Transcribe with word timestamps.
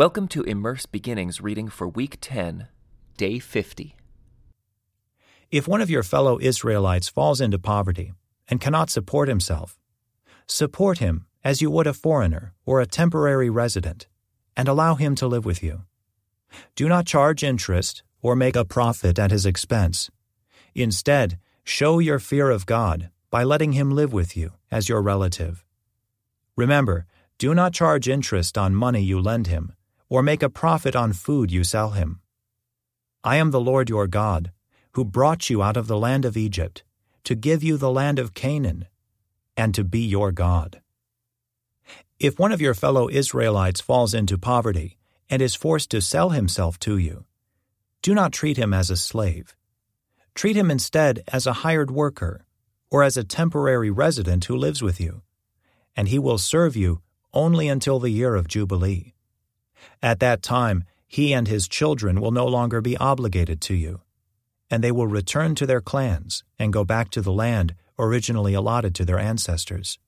Welcome 0.00 0.28
to 0.28 0.44
Immerse 0.44 0.86
Beginnings 0.86 1.42
reading 1.42 1.68
for 1.68 1.86
Week 1.86 2.16
10, 2.22 2.68
Day 3.18 3.38
50. 3.38 3.96
If 5.50 5.68
one 5.68 5.82
of 5.82 5.90
your 5.90 6.02
fellow 6.02 6.40
Israelites 6.40 7.10
falls 7.10 7.38
into 7.38 7.58
poverty 7.58 8.14
and 8.48 8.62
cannot 8.62 8.88
support 8.88 9.28
himself, 9.28 9.78
support 10.46 11.00
him 11.00 11.26
as 11.44 11.60
you 11.60 11.70
would 11.70 11.86
a 11.86 11.92
foreigner 11.92 12.54
or 12.64 12.80
a 12.80 12.86
temporary 12.86 13.50
resident, 13.50 14.06
and 14.56 14.68
allow 14.68 14.94
him 14.94 15.14
to 15.16 15.26
live 15.26 15.44
with 15.44 15.62
you. 15.62 15.82
Do 16.74 16.88
not 16.88 17.04
charge 17.04 17.44
interest 17.44 18.02
or 18.22 18.34
make 18.34 18.56
a 18.56 18.64
profit 18.64 19.18
at 19.18 19.30
his 19.30 19.44
expense. 19.44 20.10
Instead, 20.74 21.38
show 21.62 21.98
your 21.98 22.18
fear 22.18 22.48
of 22.48 22.64
God 22.64 23.10
by 23.28 23.44
letting 23.44 23.72
him 23.72 23.90
live 23.90 24.14
with 24.14 24.34
you 24.34 24.52
as 24.70 24.88
your 24.88 25.02
relative. 25.02 25.62
Remember, 26.56 27.04
do 27.36 27.52
not 27.54 27.74
charge 27.74 28.08
interest 28.08 28.56
on 28.56 28.74
money 28.74 29.02
you 29.02 29.20
lend 29.20 29.48
him, 29.48 29.74
or 30.10 30.22
make 30.22 30.42
a 30.42 30.50
profit 30.50 30.94
on 30.94 31.14
food 31.14 31.50
you 31.50 31.64
sell 31.64 31.90
him. 31.90 32.20
I 33.24 33.36
am 33.36 33.52
the 33.52 33.60
Lord 33.60 33.88
your 33.88 34.06
God, 34.06 34.52
who 34.92 35.04
brought 35.04 35.48
you 35.48 35.62
out 35.62 35.76
of 35.76 35.86
the 35.86 35.96
land 35.96 36.24
of 36.26 36.36
Egypt, 36.36 36.82
to 37.24 37.34
give 37.34 37.62
you 37.62 37.76
the 37.76 37.90
land 37.90 38.18
of 38.18 38.34
Canaan, 38.34 38.86
and 39.56 39.74
to 39.74 39.84
be 39.84 40.00
your 40.00 40.32
God. 40.32 40.82
If 42.18 42.38
one 42.38 42.52
of 42.52 42.60
your 42.60 42.74
fellow 42.74 43.08
Israelites 43.08 43.80
falls 43.80 44.12
into 44.12 44.36
poverty 44.36 44.98
and 45.30 45.40
is 45.40 45.54
forced 45.54 45.90
to 45.90 46.00
sell 46.00 46.30
himself 46.30 46.78
to 46.80 46.98
you, 46.98 47.24
do 48.02 48.14
not 48.14 48.32
treat 48.32 48.56
him 48.56 48.74
as 48.74 48.90
a 48.90 48.96
slave. 48.96 49.54
Treat 50.34 50.56
him 50.56 50.70
instead 50.70 51.22
as 51.28 51.46
a 51.46 51.62
hired 51.64 51.90
worker 51.90 52.44
or 52.90 53.02
as 53.04 53.16
a 53.16 53.24
temporary 53.24 53.90
resident 53.90 54.46
who 54.46 54.56
lives 54.56 54.82
with 54.82 55.00
you, 55.00 55.22
and 55.94 56.08
he 56.08 56.18
will 56.18 56.38
serve 56.38 56.76
you 56.76 57.00
only 57.32 57.68
until 57.68 58.00
the 58.00 58.10
year 58.10 58.34
of 58.34 58.48
Jubilee. 58.48 59.14
At 60.02 60.20
that 60.20 60.42
time, 60.42 60.84
he 61.06 61.32
and 61.32 61.48
his 61.48 61.68
children 61.68 62.20
will 62.20 62.30
no 62.30 62.46
longer 62.46 62.80
be 62.80 62.96
obligated 62.96 63.60
to 63.62 63.74
you, 63.74 64.00
and 64.70 64.82
they 64.82 64.92
will 64.92 65.06
return 65.06 65.54
to 65.56 65.66
their 65.66 65.80
clans 65.80 66.44
and 66.58 66.72
go 66.72 66.84
back 66.84 67.10
to 67.10 67.20
the 67.20 67.32
land 67.32 67.74
originally 67.98 68.54
allotted 68.54 68.94
to 68.94 69.04
their 69.04 69.18
ancestors. 69.18 69.98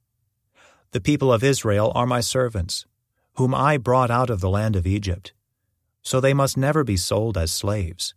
The 0.93 1.01
people 1.01 1.33
of 1.33 1.43
Israel 1.43 1.91
are 1.95 2.07
my 2.07 2.21
servants, 2.21 2.87
whom 3.35 3.55
I 3.55 3.79
brought 3.79 4.11
out 4.11 4.31
of 4.31 4.41
the 4.41 4.51
land 4.51 4.77
of 4.77 4.87
Egypt, 4.87 5.33
so 6.03 6.21
they 6.21 6.35
must 6.35 6.57
never 6.57 6.85
be 6.85 6.97
sold 6.97 7.39
as 7.39 7.51
slaves. 7.51 8.15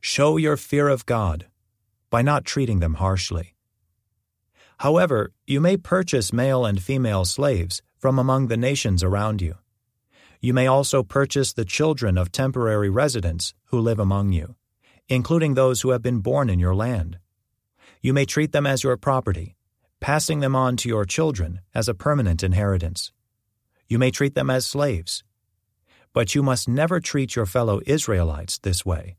Show 0.00 0.36
your 0.36 0.56
fear 0.56 0.88
of 0.88 1.06
God 1.06 1.46
by 2.10 2.22
not 2.22 2.44
treating 2.44 2.80
them 2.80 2.94
harshly. 2.94 3.54
However, 4.78 5.32
you 5.46 5.60
may 5.60 5.76
purchase 5.76 6.32
male 6.32 6.66
and 6.66 6.82
female 6.82 7.24
slaves 7.24 7.82
from 7.98 8.18
among 8.18 8.48
the 8.48 8.56
nations 8.56 9.02
around 9.02 9.40
you. 9.40 9.54
You 10.42 10.52
may 10.52 10.66
also 10.66 11.02
purchase 11.02 11.54
the 11.54 11.64
children 11.64 12.18
of 12.18 12.30
temporary 12.30 12.90
residents 12.90 13.54
who 13.68 13.80
live 13.80 13.98
among 13.98 14.32
you, 14.32 14.56
including 15.08 15.54
those 15.54 15.80
who 15.80 15.90
have 15.92 16.02
been 16.02 16.18
born 16.18 16.50
in 16.50 16.58
your 16.58 16.74
land. 16.74 17.18
You 18.02 18.12
may 18.12 18.26
treat 18.26 18.52
them 18.52 18.66
as 18.66 18.82
your 18.82 18.98
property 18.98 19.56
passing 20.02 20.40
them 20.40 20.56
on 20.56 20.76
to 20.76 20.88
your 20.88 21.04
children 21.04 21.60
as 21.76 21.88
a 21.88 21.94
permanent 21.94 22.42
inheritance. 22.42 23.12
You 23.86 24.00
may 24.00 24.10
treat 24.10 24.34
them 24.34 24.50
as 24.50 24.66
slaves, 24.66 25.22
but 26.12 26.34
you 26.34 26.42
must 26.42 26.68
never 26.68 26.98
treat 26.98 27.36
your 27.36 27.46
fellow 27.46 27.80
Israelites 27.86 28.58
this 28.58 28.84
way. 28.84 29.16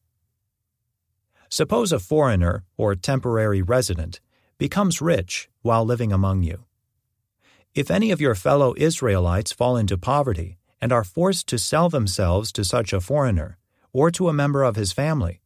Suppose 1.47 1.93
a 1.93 1.99
foreigner 1.99 2.65
or 2.75 2.95
temporary 2.95 3.61
resident 3.61 4.19
becomes 4.57 5.01
rich 5.01 5.49
while 5.61 5.85
living 5.85 6.11
among 6.11 6.43
you. 6.43 6.65
If 7.73 7.89
any 7.89 8.11
of 8.11 8.19
your 8.19 8.35
fellow 8.35 8.73
Israelites 8.75 9.53
fall 9.53 9.77
into 9.77 9.97
poverty 9.97 10.57
and 10.83 10.91
are 10.91 11.05
forced 11.05 11.47
to 11.47 11.57
sell 11.57 11.87
themselves 11.87 12.51
to 12.51 12.65
such 12.65 12.91
a 12.91 12.99
foreigner 12.99 13.57
or 13.93 14.11
to 14.11 14.27
a 14.27 14.33
member 14.33 14.63
of 14.63 14.75
his 14.75 14.91
family, 14.91 15.39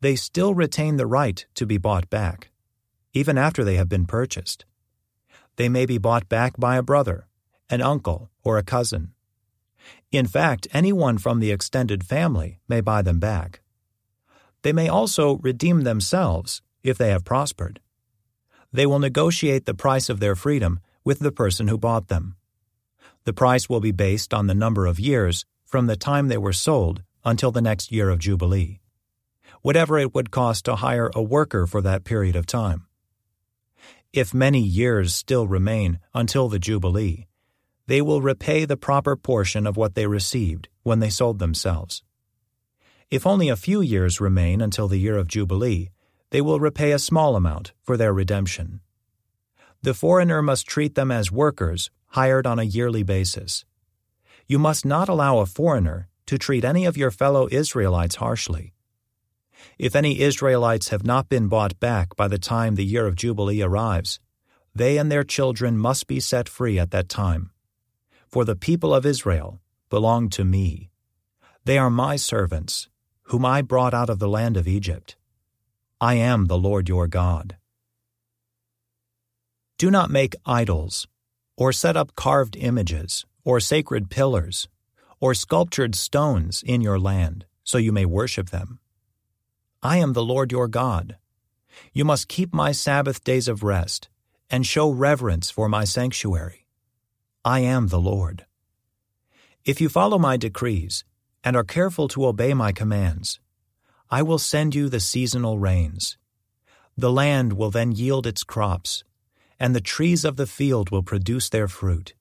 they 0.00 0.14
still 0.14 0.54
retain 0.54 0.96
the 0.96 1.12
right 1.18 1.44
to 1.54 1.66
be 1.66 1.78
bought 1.78 2.08
back 2.08 2.50
even 3.12 3.36
after 3.36 3.64
they 3.64 3.74
have 3.74 3.88
been 3.88 4.06
purchased. 4.06 4.64
They 5.56 5.68
may 5.68 5.86
be 5.86 5.98
bought 5.98 6.28
back 6.28 6.54
by 6.56 6.76
a 6.76 6.82
brother, 6.82 7.26
an 7.68 7.82
uncle, 7.82 8.30
or 8.44 8.56
a 8.56 8.62
cousin. 8.62 9.12
In 10.12 10.26
fact, 10.26 10.68
anyone 10.72 11.18
from 11.18 11.40
the 11.40 11.50
extended 11.50 12.04
family 12.04 12.60
may 12.68 12.80
buy 12.80 13.02
them 13.02 13.18
back. 13.18 13.60
They 14.62 14.72
may 14.72 14.88
also 14.88 15.38
redeem 15.38 15.82
themselves 15.82 16.62
if 16.82 16.98
they 16.98 17.10
have 17.10 17.24
prospered. 17.24 17.80
They 18.72 18.86
will 18.86 18.98
negotiate 18.98 19.66
the 19.66 19.74
price 19.74 20.08
of 20.08 20.20
their 20.20 20.36
freedom 20.36 20.80
with 21.02 21.18
the 21.18 21.32
person 21.32 21.68
who 21.68 21.78
bought 21.78 22.08
them. 22.08 22.36
The 23.24 23.32
price 23.32 23.68
will 23.68 23.80
be 23.80 23.92
based 23.92 24.32
on 24.32 24.46
the 24.46 24.54
number 24.54 24.86
of 24.86 24.98
years 24.98 25.44
from 25.64 25.86
the 25.86 25.96
time 25.96 26.28
they 26.28 26.38
were 26.38 26.52
sold 26.52 27.02
until 27.24 27.50
the 27.50 27.60
next 27.60 27.92
year 27.92 28.08
of 28.08 28.18
Jubilee, 28.18 28.80
whatever 29.62 29.98
it 29.98 30.14
would 30.14 30.30
cost 30.30 30.64
to 30.64 30.76
hire 30.76 31.10
a 31.14 31.22
worker 31.22 31.66
for 31.66 31.82
that 31.82 32.04
period 32.04 32.34
of 32.34 32.46
time. 32.46 32.86
If 34.12 34.34
many 34.34 34.60
years 34.60 35.14
still 35.14 35.46
remain 35.46 36.00
until 36.14 36.48
the 36.48 36.58
Jubilee, 36.58 37.26
they 37.86 38.00
will 38.00 38.22
repay 38.22 38.64
the 38.64 38.76
proper 38.76 39.16
portion 39.16 39.66
of 39.66 39.76
what 39.76 39.94
they 39.94 40.06
received 40.06 40.68
when 40.82 41.00
they 41.00 41.10
sold 41.10 41.38
themselves. 41.38 42.02
If 43.10 43.26
only 43.26 43.48
a 43.48 43.56
few 43.56 43.80
years 43.80 44.20
remain 44.20 44.60
until 44.60 44.88
the 44.88 44.98
year 44.98 45.16
of 45.16 45.28
Jubilee, 45.28 45.90
they 46.30 46.40
will 46.40 46.60
repay 46.60 46.92
a 46.92 46.98
small 46.98 47.36
amount 47.36 47.72
for 47.82 47.96
their 47.96 48.12
redemption. 48.12 48.80
The 49.82 49.94
foreigner 49.94 50.42
must 50.42 50.66
treat 50.66 50.94
them 50.94 51.10
as 51.10 51.32
workers 51.32 51.90
hired 52.10 52.46
on 52.46 52.58
a 52.58 52.64
yearly 52.64 53.02
basis. 53.02 53.64
You 54.46 54.58
must 54.58 54.84
not 54.84 55.08
allow 55.08 55.38
a 55.38 55.46
foreigner 55.46 56.08
to 56.26 56.38
treat 56.38 56.64
any 56.64 56.84
of 56.84 56.96
your 56.96 57.10
fellow 57.10 57.48
Israelites 57.50 58.16
harshly. 58.16 58.74
If 59.78 59.94
any 59.94 60.20
Israelites 60.20 60.88
have 60.88 61.04
not 61.04 61.28
been 61.28 61.48
bought 61.48 61.78
back 61.78 62.16
by 62.16 62.28
the 62.28 62.38
time 62.38 62.74
the 62.74 62.84
year 62.84 63.06
of 63.06 63.16
Jubilee 63.16 63.62
arrives, 63.62 64.20
they 64.74 64.98
and 64.98 65.10
their 65.10 65.24
children 65.24 65.78
must 65.78 66.06
be 66.06 66.20
set 66.20 66.48
free 66.48 66.78
at 66.78 66.90
that 66.90 67.08
time. 67.08 67.50
For 68.28 68.44
the 68.44 68.56
people 68.56 68.94
of 68.94 69.06
Israel 69.06 69.60
belong 69.88 70.28
to 70.30 70.44
me. 70.44 70.90
They 71.64 71.78
are 71.78 71.90
my 71.90 72.16
servants, 72.16 72.88
whom 73.24 73.44
I 73.44 73.62
brought 73.62 73.94
out 73.94 74.10
of 74.10 74.18
the 74.18 74.28
land 74.28 74.56
of 74.56 74.68
Egypt. 74.68 75.16
I 76.00 76.14
am 76.14 76.46
the 76.46 76.58
Lord 76.58 76.88
your 76.88 77.06
God. 77.06 77.56
Do 79.78 79.90
not 79.90 80.10
make 80.10 80.36
idols, 80.46 81.08
or 81.60 81.74
set 81.74 81.94
up 81.94 82.16
carved 82.16 82.56
images, 82.56 83.26
or 83.44 83.60
sacred 83.60 84.08
pillars, 84.08 84.66
or 85.20 85.34
sculptured 85.34 85.94
stones 85.94 86.62
in 86.66 86.80
your 86.80 86.98
land, 86.98 87.44
so 87.62 87.76
you 87.76 87.92
may 87.92 88.06
worship 88.06 88.48
them. 88.48 88.80
I 89.82 89.98
am 89.98 90.14
the 90.14 90.24
Lord 90.24 90.52
your 90.52 90.68
God. 90.68 91.18
You 91.92 92.06
must 92.06 92.28
keep 92.28 92.54
my 92.54 92.72
Sabbath 92.72 93.22
days 93.22 93.46
of 93.46 93.62
rest 93.62 94.08
and 94.48 94.66
show 94.66 94.88
reverence 94.88 95.50
for 95.50 95.68
my 95.68 95.84
sanctuary. 95.84 96.66
I 97.44 97.60
am 97.60 97.88
the 97.88 98.00
Lord. 98.00 98.46
If 99.62 99.82
you 99.82 99.90
follow 99.90 100.18
my 100.18 100.38
decrees 100.38 101.04
and 101.44 101.56
are 101.56 101.64
careful 101.64 102.08
to 102.08 102.24
obey 102.24 102.54
my 102.54 102.72
commands, 102.72 103.38
I 104.10 104.22
will 104.22 104.38
send 104.38 104.74
you 104.74 104.88
the 104.88 104.98
seasonal 104.98 105.58
rains. 105.58 106.16
The 106.96 107.12
land 107.12 107.52
will 107.52 107.70
then 107.70 107.92
yield 107.92 108.26
its 108.26 108.44
crops, 108.44 109.04
and 109.60 109.76
the 109.76 109.80
trees 109.80 110.24
of 110.24 110.36
the 110.36 110.46
field 110.46 110.90
will 110.90 111.02
produce 111.02 111.50
their 111.50 111.68
fruit. 111.68 112.14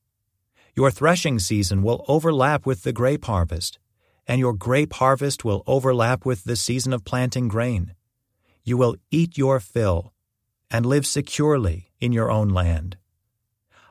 Your 0.75 0.91
threshing 0.91 1.39
season 1.39 1.81
will 1.81 2.05
overlap 2.07 2.65
with 2.65 2.83
the 2.83 2.93
grape 2.93 3.25
harvest, 3.25 3.79
and 4.27 4.39
your 4.39 4.53
grape 4.53 4.93
harvest 4.93 5.45
will 5.45 5.63
overlap 5.65 6.25
with 6.25 6.43
the 6.43 6.57
season 6.57 6.91
of 6.93 7.05
planting 7.05 7.47
grain. 7.47 7.95
You 8.63 8.77
will 8.77 8.97
eat 9.09 9.37
your 9.37 9.59
fill 9.59 10.13
and 10.69 10.85
live 10.85 11.07
securely 11.07 11.91
in 11.99 12.11
your 12.11 12.29
own 12.29 12.49
land. 12.49 12.97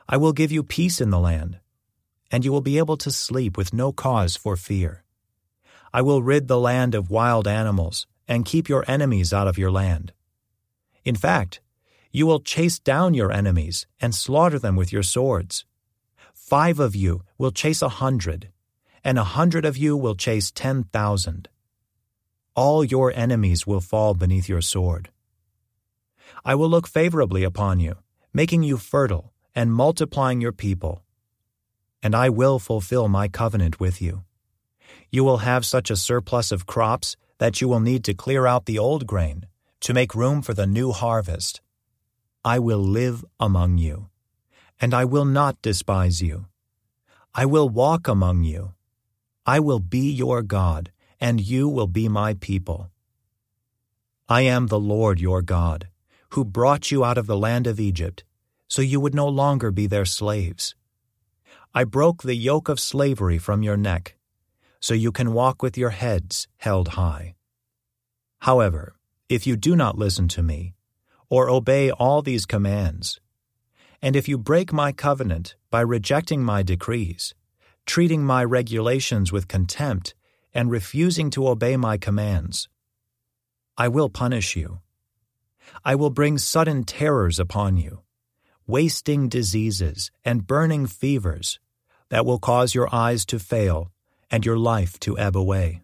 I 0.07 0.17
will 0.17 0.31
give 0.31 0.51
you 0.51 0.63
peace 0.63 1.01
in 1.01 1.09
the 1.09 1.19
land, 1.19 1.59
and 2.31 2.45
you 2.45 2.51
will 2.51 2.61
be 2.61 2.77
able 2.77 2.97
to 2.97 3.11
sleep 3.11 3.57
with 3.57 3.73
no 3.73 3.91
cause 3.91 4.35
for 4.35 4.55
fear. 4.55 5.03
I 5.91 6.03
will 6.03 6.21
rid 6.21 6.47
the 6.47 6.59
land 6.59 6.93
of 6.93 7.09
wild 7.09 7.47
animals 7.47 8.05
and 8.27 8.45
keep 8.45 8.69
your 8.69 8.85
enemies 8.87 9.33
out 9.33 9.47
of 9.47 9.57
your 9.57 9.71
land. 9.71 10.13
In 11.03 11.15
fact, 11.15 11.61
you 12.11 12.25
will 12.25 12.39
chase 12.39 12.79
down 12.79 13.13
your 13.13 13.31
enemies 13.31 13.85
and 14.01 14.15
slaughter 14.15 14.59
them 14.59 14.75
with 14.75 14.91
your 14.91 15.03
swords. 15.03 15.65
Five 16.33 16.79
of 16.79 16.95
you 16.95 17.23
will 17.37 17.51
chase 17.51 17.81
a 17.81 17.89
hundred, 17.89 18.49
and 19.03 19.19
a 19.19 19.23
hundred 19.23 19.65
of 19.65 19.77
you 19.77 19.95
will 19.95 20.15
chase 20.15 20.51
ten 20.51 20.83
thousand. 20.85 21.49
All 22.55 22.83
your 22.83 23.11
enemies 23.13 23.67
will 23.67 23.81
fall 23.81 24.13
beneath 24.15 24.49
your 24.49 24.61
sword. 24.61 25.09
I 26.43 26.55
will 26.55 26.69
look 26.69 26.87
favorably 26.87 27.43
upon 27.43 27.79
you, 27.79 27.97
making 28.33 28.63
you 28.63 28.77
fertile 28.77 29.31
and 29.55 29.73
multiplying 29.73 30.41
your 30.41 30.51
people. 30.51 31.03
And 32.01 32.15
I 32.15 32.29
will 32.29 32.59
fulfill 32.59 33.07
my 33.07 33.27
covenant 33.27 33.79
with 33.79 34.01
you. 34.01 34.23
You 35.11 35.23
will 35.23 35.39
have 35.39 35.65
such 35.65 35.91
a 35.91 35.95
surplus 35.95 36.51
of 36.51 36.65
crops 36.65 37.15
that 37.37 37.61
you 37.61 37.67
will 37.67 37.79
need 37.79 38.03
to 38.05 38.13
clear 38.13 38.45
out 38.47 38.65
the 38.65 38.79
old 38.79 39.05
grain 39.05 39.47
to 39.81 39.93
make 39.93 40.15
room 40.15 40.41
for 40.41 40.53
the 40.53 40.67
new 40.67 40.91
harvest. 40.91 41.61
I 42.43 42.59
will 42.59 42.79
live 42.79 43.25
among 43.39 43.77
you, 43.77 44.09
and 44.79 44.93
I 44.93 45.05
will 45.05 45.25
not 45.25 45.61
despise 45.61 46.21
you. 46.21 46.45
I 47.33 47.45
will 47.45 47.69
walk 47.69 48.07
among 48.07 48.43
you 48.43 48.73
I 49.49 49.59
will 49.59 49.79
be 49.79 50.11
your 50.11 50.43
God, 50.43 50.91
and 51.19 51.41
you 51.41 51.67
will 51.67 51.87
be 51.87 52.07
my 52.07 52.35
people. 52.35 52.91
I 54.27 54.41
am 54.41 54.67
the 54.67 54.79
Lord 54.79 55.19
your 55.19 55.41
God, 55.41 55.87
who 56.33 56.45
brought 56.45 56.91
you 56.91 57.03
out 57.03 57.17
of 57.17 57.25
the 57.25 57.35
land 57.35 57.65
of 57.65 57.79
Egypt, 57.79 58.23
so 58.67 58.83
you 58.83 58.99
would 58.99 59.15
no 59.15 59.27
longer 59.27 59.71
be 59.71 59.87
their 59.87 60.05
slaves. 60.05 60.75
I 61.73 61.83
broke 61.83 62.21
the 62.21 62.35
yoke 62.35 62.69
of 62.69 62.79
slavery 62.79 63.39
from 63.39 63.63
your 63.63 63.75
neck, 63.75 64.17
so 64.79 64.93
you 64.93 65.11
can 65.11 65.33
walk 65.33 65.63
with 65.63 65.79
your 65.79 65.89
heads 65.89 66.47
held 66.57 66.89
high. 66.89 67.33
However, 68.41 68.93
if 69.29 69.47
you 69.47 69.55
do 69.55 69.75
not 69.75 69.97
listen 69.97 70.27
to 70.27 70.43
me, 70.43 70.75
or 71.29 71.49
obey 71.49 71.91
all 71.91 72.21
these 72.21 72.45
commands, 72.45 73.19
and 74.01 74.15
if 74.15 74.27
you 74.27 74.37
break 74.37 74.71
my 74.71 74.91
covenant 74.91 75.55
by 75.69 75.81
rejecting 75.81 76.43
my 76.43 76.63
decrees, 76.63 77.35
treating 77.85 78.23
my 78.23 78.43
regulations 78.43 79.31
with 79.31 79.47
contempt, 79.47 80.15
and 80.53 80.71
refusing 80.71 81.29
to 81.29 81.47
obey 81.47 81.77
my 81.77 81.97
commands, 81.97 82.69
I 83.77 83.87
will 83.87 84.09
punish 84.09 84.55
you. 84.55 84.79
I 85.85 85.95
will 85.95 86.09
bring 86.09 86.37
sudden 86.37 86.83
terrors 86.83 87.39
upon 87.39 87.77
you, 87.77 88.01
wasting 88.65 89.29
diseases 89.29 90.11
and 90.25 90.47
burning 90.47 90.87
fevers 90.87 91.59
that 92.09 92.25
will 92.25 92.39
cause 92.39 92.73
your 92.73 92.93
eyes 92.93 93.25
to 93.27 93.39
fail 93.39 93.91
and 94.31 94.45
your 94.45 94.57
life 94.57 94.99
to 94.99 95.17
ebb 95.17 95.37
away. 95.37 95.81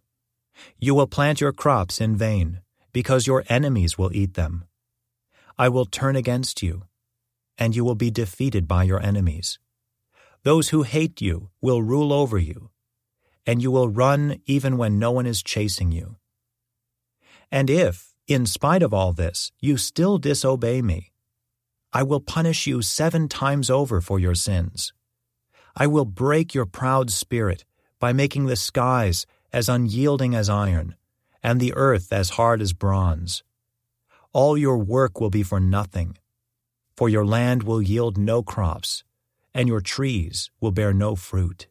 You 0.80 0.96
will 0.96 1.08
plant 1.08 1.42
your 1.42 1.52
crops 1.52 2.00
in 2.00 2.16
vain, 2.16 2.62
because 2.94 3.28
your 3.28 3.44
enemies 3.50 3.98
will 3.98 4.14
eat 4.14 4.36
them. 4.36 4.66
I 5.57 5.69
will 5.69 5.86
turn 5.86 6.16
against 6.16 6.62
you, 6.62 6.84
and 7.57 7.75
you 7.75 7.86
will 7.86 7.96
be 7.96 8.12
defeated 8.12 8.68
by 8.68 8.84
your 8.84 9.02
enemies. 9.02 9.57
Those 10.44 10.69
who 10.69 10.84
hate 10.84 11.22
you 11.22 11.50
will 11.62 11.81
rule 11.81 12.12
over 12.12 12.38
you, 12.38 12.72
and 13.46 13.62
you 13.62 13.72
will 13.72 13.88
run 13.90 14.42
even 14.46 14.78
when 14.78 15.00
no 15.00 15.12
one 15.12 15.25
is 15.25 15.42
chasing 15.42 15.92
you. 15.92 16.18
And 17.52 17.69
if, 17.69 18.13
in 18.28 18.46
spite 18.46 18.84
of 18.84 18.94
all 18.94 19.13
this, 19.13 19.52
you 19.60 19.78
still 19.78 20.18
disobey 20.18 20.81
me, 20.81 21.13
I 21.94 22.04
will 22.04 22.19
punish 22.19 22.68
you 22.68 22.81
seven 22.81 23.30
times 23.30 23.69
over 23.69 24.01
for 24.01 24.19
your 24.19 24.36
sins. 24.36 24.92
I 25.78 25.88
will 25.88 26.04
break 26.04 26.54
your 26.54 26.66
proud 26.66 27.10
spirit 27.10 27.63
by 28.00 28.12
making 28.12 28.48
the 28.48 28.58
skies 28.58 29.25
as 29.54 29.69
unyielding 29.69 30.36
as 30.36 30.50
iron, 30.50 30.96
and 31.42 31.62
the 31.62 31.74
earth 31.74 32.12
as 32.12 32.31
hard 32.31 32.62
as 32.62 32.74
bronze. 32.74 33.44
All 34.36 34.58
your 34.58 34.78
work 34.78 35.22
will 35.22 35.30
be 35.30 35.44
for 35.44 35.62
nothing, 35.62 36.18
for 36.98 37.08
your 37.08 37.26
land 37.26 37.64
will 37.64 37.82
yield 37.82 38.18
no 38.18 38.44
crops, 38.44 39.06
and 39.54 39.70
your 39.70 39.80
trees 39.80 40.52
will 40.60 40.72
bear 40.72 40.92
no 40.94 41.16
fruit. 41.16 41.68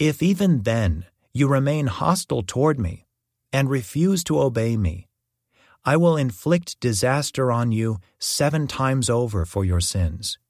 If 0.00 0.20
even 0.20 0.62
then 0.62 1.06
you 1.32 1.46
remain 1.46 1.86
hostile 1.86 2.42
toward 2.42 2.80
me, 2.80 3.06
and 3.52 3.70
refuse 3.70 4.24
to 4.24 4.40
obey 4.40 4.76
me, 4.76 5.06
I 5.84 5.96
will 5.96 6.16
inflict 6.16 6.80
disaster 6.80 7.52
on 7.52 7.70
you 7.70 7.98
seven 8.18 8.66
times 8.66 9.08
over 9.08 9.44
for 9.44 9.64
your 9.64 9.80
sins. 9.80 10.40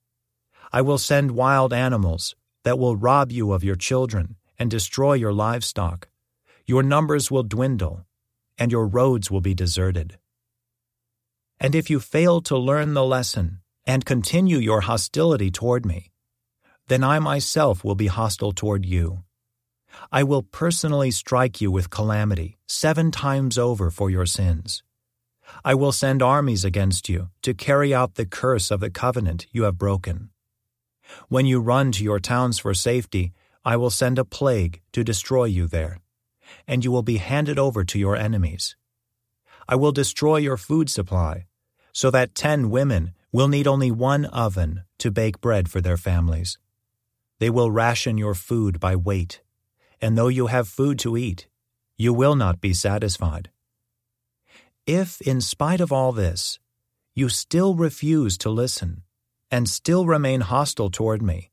I 0.72 0.80
will 0.80 0.96
send 0.96 1.32
wild 1.32 1.74
animals 1.74 2.34
that 2.64 2.78
will 2.78 2.96
rob 2.96 3.30
you 3.30 3.52
of 3.52 3.62
your 3.62 3.76
children 3.76 4.36
and 4.58 4.70
destroy 4.70 5.12
your 5.12 5.34
livestock. 5.34 6.08
Your 6.64 6.82
numbers 6.82 7.30
will 7.30 7.42
dwindle, 7.42 8.06
and 8.56 8.72
your 8.72 8.86
roads 8.86 9.30
will 9.30 9.42
be 9.42 9.52
deserted. 9.52 10.16
And 11.60 11.74
if 11.74 11.90
you 11.90 12.00
fail 12.00 12.40
to 12.42 12.56
learn 12.56 12.94
the 12.94 13.04
lesson 13.04 13.60
and 13.86 14.04
continue 14.04 14.58
your 14.58 14.82
hostility 14.82 15.50
toward 15.50 15.84
me, 15.84 16.10
then 16.88 17.04
I 17.04 17.18
myself 17.18 17.84
will 17.84 17.94
be 17.94 18.06
hostile 18.06 18.52
toward 18.52 18.86
you 18.86 19.24
I 20.12 20.22
will 20.22 20.42
personally 20.42 21.10
strike 21.10 21.60
you 21.60 21.70
with 21.70 21.90
calamity 21.90 22.58
seven 22.66 23.10
times 23.10 23.58
over 23.58 23.90
for 23.90 24.10
your 24.10 24.26
sins. 24.26 24.82
I 25.64 25.74
will 25.74 25.92
send 25.92 26.22
armies 26.22 26.64
against 26.64 27.08
you 27.08 27.30
to 27.42 27.54
carry 27.54 27.92
out 27.92 28.14
the 28.14 28.26
curse 28.26 28.70
of 28.70 28.80
the 28.80 28.90
covenant 28.90 29.46
you 29.52 29.64
have 29.64 29.78
broken. 29.78 30.30
When 31.28 31.46
you 31.46 31.60
run 31.60 31.90
to 31.92 32.04
your 32.04 32.20
towns 32.20 32.58
for 32.58 32.72
safety, 32.72 33.32
I 33.64 33.76
will 33.76 33.90
send 33.90 34.18
a 34.18 34.24
plague 34.24 34.80
to 34.92 35.02
destroy 35.02 35.44
you 35.44 35.66
there, 35.66 35.98
and 36.68 36.84
you 36.84 36.92
will 36.92 37.02
be 37.02 37.16
handed 37.16 37.58
over 37.58 37.84
to 37.84 37.98
your 37.98 38.16
enemies. 38.16 38.76
I 39.68 39.74
will 39.74 39.92
destroy 39.92 40.36
your 40.36 40.56
food 40.56 40.88
supply, 40.88 41.46
so 41.92 42.10
that 42.10 42.34
ten 42.34 42.70
women 42.70 43.12
will 43.32 43.48
need 43.48 43.66
only 43.66 43.90
one 43.90 44.24
oven 44.26 44.84
to 44.98 45.10
bake 45.10 45.40
bread 45.40 45.68
for 45.68 45.80
their 45.80 45.96
families. 45.96 46.58
They 47.38 47.50
will 47.50 47.70
ration 47.70 48.18
your 48.18 48.34
food 48.34 48.80
by 48.80 48.96
weight 48.96 49.40
and 50.00 50.16
though 50.16 50.28
you 50.28 50.46
have 50.46 50.68
food 50.68 50.98
to 51.00 51.16
eat, 51.16 51.46
you 51.96 52.12
will 52.12 52.34
not 52.34 52.60
be 52.60 52.72
satisfied. 52.72 53.50
If, 54.86 55.20
in 55.20 55.40
spite 55.40 55.80
of 55.80 55.92
all 55.92 56.12
this, 56.12 56.58
you 57.14 57.28
still 57.28 57.74
refuse 57.74 58.38
to 58.38 58.50
listen 58.50 59.02
and 59.50 59.68
still 59.68 60.06
remain 60.06 60.40
hostile 60.40 60.90
toward 60.90 61.22
me, 61.22 61.50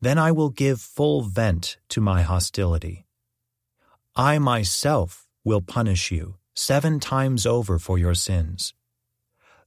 then 0.00 0.18
I 0.18 0.32
will 0.32 0.50
give 0.50 0.80
full 0.80 1.22
vent 1.22 1.76
to 1.90 2.00
my 2.00 2.22
hostility. 2.22 3.06
I 4.16 4.38
myself 4.38 5.28
will 5.44 5.60
punish 5.60 6.10
you 6.10 6.36
seven 6.54 7.00
times 7.00 7.46
over 7.46 7.78
for 7.78 7.98
your 7.98 8.14
sins. 8.14 8.74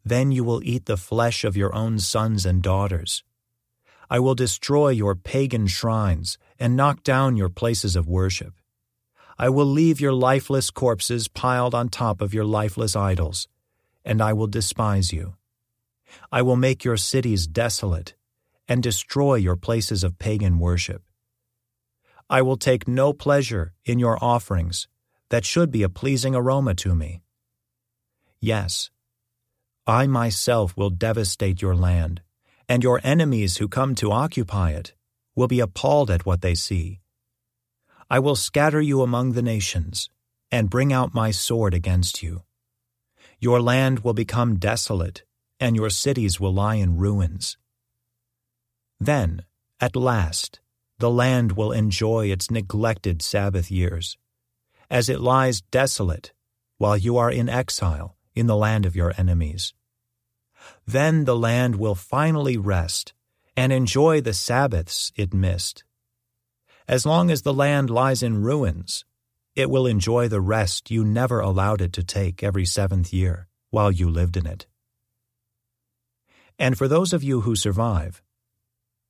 Then 0.05 0.31
you 0.31 0.43
will 0.43 0.61
eat 0.63 0.85
the 0.85 0.97
flesh 0.97 1.43
of 1.43 1.57
your 1.57 1.73
own 1.75 1.99
sons 1.99 2.45
and 2.45 2.61
daughters 2.61 3.23
I 4.09 4.19
will 4.19 4.35
destroy 4.35 4.89
your 4.89 5.15
pagan 5.15 5.67
shrines 5.67 6.37
and 6.59 6.75
knock 6.75 7.03
down 7.03 7.37
your 7.37 7.49
places 7.49 7.95
of 7.95 8.07
worship. 8.07 8.53
I 9.37 9.49
will 9.49 9.65
leave 9.65 9.99
your 9.99 10.13
lifeless 10.13 10.69
corpses 10.69 11.27
piled 11.27 11.73
on 11.73 11.89
top 11.89 12.21
of 12.21 12.33
your 12.33 12.45
lifeless 12.45 12.95
idols, 12.95 13.47
and 14.05 14.21
I 14.21 14.31
will 14.33 14.47
despise 14.47 15.11
you. 15.11 15.35
I 16.31 16.41
will 16.43 16.55
make 16.55 16.85
your 16.85 16.97
cities 16.97 17.47
desolate 17.47 18.13
and 18.67 18.81
destroy 18.81 19.35
your 19.35 19.55
places 19.55 20.03
of 20.03 20.19
pagan 20.19 20.59
worship. 20.59 21.01
I 22.29 22.41
will 22.41 22.57
take 22.57 22.87
no 22.87 23.11
pleasure 23.11 23.73
in 23.85 23.99
your 23.99 24.23
offerings 24.23 24.87
that 25.29 25.45
should 25.45 25.71
be 25.71 25.83
a 25.83 25.89
pleasing 25.89 26.35
aroma 26.35 26.75
to 26.75 26.95
me. 26.95 27.21
Yes, 28.39 28.91
I 29.87 30.07
myself 30.07 30.75
will 30.75 30.89
devastate 30.89 31.61
your 31.61 31.75
land 31.75 32.21
and 32.67 32.83
your 32.83 32.99
enemies 33.03 33.57
who 33.57 33.67
come 33.67 33.93
to 33.95 34.11
occupy 34.11 34.71
it 34.71 34.93
will 35.35 35.47
be 35.47 35.59
appalled 35.59 36.09
at 36.09 36.25
what 36.25 36.41
they 36.41 36.55
see. 36.55 37.01
I 38.09 38.19
will 38.19 38.35
scatter 38.35 38.81
you 38.81 39.01
among 39.01 39.33
the 39.33 39.41
nations, 39.41 40.09
and 40.51 40.69
bring 40.69 40.93
out 40.93 41.13
my 41.13 41.31
sword 41.31 41.73
against 41.73 42.23
you. 42.23 42.43
Your 43.39 43.61
land 43.61 43.99
will 43.99 44.13
become 44.13 44.57
desolate, 44.57 45.23
and 45.59 45.75
your 45.75 45.89
cities 45.89 46.39
will 46.39 46.53
lie 46.53 46.75
in 46.75 46.97
ruins. 46.97 47.57
Then, 48.99 49.43
at 49.79 49.95
last, 49.95 50.59
the 50.99 51.11
land 51.11 51.53
will 51.53 51.71
enjoy 51.71 52.31
its 52.31 52.49
neglected 52.49 53.21
Sabbath 53.21 53.69
years, 53.69 54.17
as 54.89 55.09
it 55.09 55.19
lies 55.19 55.61
desolate 55.61 56.31
while 56.77 56.97
you 56.97 57.17
are 57.17 57.31
in 57.31 57.49
exile 57.49 58.14
in 58.35 58.47
the 58.47 58.55
land 58.55 58.85
of 58.85 58.95
your 58.95 59.13
enemies. 59.17 59.73
Then 60.85 61.25
the 61.25 61.35
land 61.35 61.77
will 61.77 61.95
finally 61.95 62.57
rest 62.57 63.13
and 63.55 63.71
enjoy 63.71 64.21
the 64.21 64.33
Sabbaths 64.33 65.11
it 65.15 65.33
missed. 65.33 65.83
As 66.87 67.05
long 67.05 67.31
as 67.31 67.41
the 67.41 67.53
land 67.53 67.89
lies 67.89 68.21
in 68.21 68.43
ruins, 68.43 69.05
it 69.55 69.69
will 69.69 69.87
enjoy 69.87 70.27
the 70.27 70.41
rest 70.41 70.91
you 70.91 71.05
never 71.05 71.39
allowed 71.39 71.81
it 71.81 71.93
to 71.93 72.03
take 72.03 72.43
every 72.43 72.65
seventh 72.65 73.13
year 73.13 73.47
while 73.69 73.91
you 73.91 74.09
lived 74.09 74.37
in 74.37 74.45
it. 74.45 74.67
And 76.59 76.77
for 76.77 76.87
those 76.87 77.13
of 77.13 77.23
you 77.23 77.41
who 77.41 77.55
survive, 77.55 78.21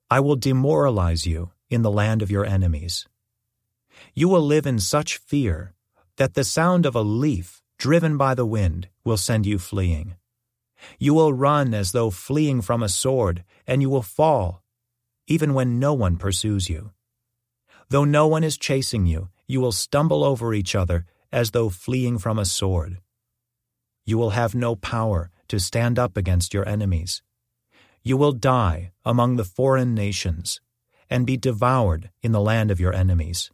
I 0.09 0.19
will 0.19 0.35
demoralize 0.35 1.25
you 1.25 1.51
in 1.69 1.81
the 1.81 1.91
land 1.91 2.21
of 2.21 2.31
your 2.31 2.45
enemies. 2.45 3.07
You 4.13 4.29
will 4.29 4.41
live 4.41 4.65
in 4.65 4.79
such 4.79 5.17
fear 5.17 5.73
that 6.17 6.35
the 6.35 6.43
sound 6.43 6.85
of 6.85 6.95
a 6.95 7.01
leaf 7.01 7.61
driven 7.77 8.17
by 8.17 8.33
the 8.33 8.45
wind 8.45 8.87
will 9.03 9.17
send 9.17 9.45
you 9.45 9.57
fleeing. 9.57 10.15
You 10.99 11.13
will 11.13 11.33
run 11.33 11.73
as 11.73 11.91
though 11.91 12.09
fleeing 12.09 12.61
from 12.61 12.83
a 12.83 12.89
sword, 12.89 13.43
and 13.65 13.81
you 13.81 13.89
will 13.89 14.01
fall, 14.01 14.63
even 15.27 15.53
when 15.53 15.79
no 15.79 15.93
one 15.93 16.17
pursues 16.17 16.69
you. 16.69 16.91
Though 17.89 18.05
no 18.05 18.27
one 18.27 18.43
is 18.43 18.57
chasing 18.57 19.05
you, 19.05 19.29
you 19.47 19.61
will 19.61 19.71
stumble 19.71 20.23
over 20.23 20.53
each 20.53 20.75
other 20.75 21.05
as 21.31 21.51
though 21.51 21.69
fleeing 21.69 22.17
from 22.17 22.39
a 22.39 22.45
sword. 22.45 22.99
You 24.05 24.17
will 24.17 24.31
have 24.31 24.55
no 24.55 24.75
power 24.75 25.29
to 25.47 25.59
stand 25.59 25.99
up 25.99 26.17
against 26.17 26.53
your 26.53 26.67
enemies. 26.67 27.21
You 28.03 28.17
will 28.17 28.31
die 28.31 28.91
among 29.03 29.35
the 29.35 29.43
foreign 29.43 29.93
nations 29.95 30.61
and 31.09 31.25
be 31.25 31.37
devoured 31.37 32.09
in 32.21 32.31
the 32.31 32.41
land 32.41 32.71
of 32.71 32.79
your 32.79 32.93
enemies. 32.93 33.51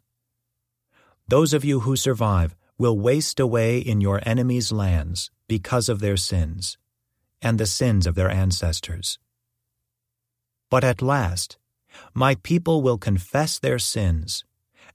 Those 1.28 1.52
of 1.52 1.64
you 1.64 1.80
who 1.80 1.96
survive 1.96 2.54
will 2.82 2.98
waste 2.98 3.38
away 3.38 3.78
in 3.78 4.00
your 4.00 4.20
enemies' 4.26 4.72
lands 4.72 5.30
because 5.46 5.88
of 5.88 6.00
their 6.00 6.16
sins 6.16 6.76
and 7.40 7.56
the 7.56 7.72
sins 7.80 8.08
of 8.08 8.16
their 8.16 8.28
ancestors. 8.28 9.20
But 10.68 10.82
at 10.82 11.00
last, 11.00 11.58
my 12.12 12.34
people 12.42 12.82
will 12.82 12.98
confess 12.98 13.60
their 13.60 13.78
sins 13.78 14.44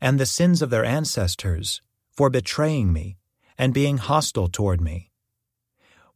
and 0.01 0.19
the 0.19 0.25
sins 0.25 0.61
of 0.61 0.69
their 0.69 0.83
ancestors, 0.83 1.81
for 2.11 2.29
betraying 2.29 2.91
me 2.91 3.15
and 3.57 3.73
being 3.73 3.99
hostile 3.99 4.49
toward 4.49 4.81
me. 4.81 5.09